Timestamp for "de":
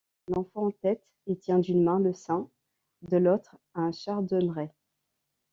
3.03-3.17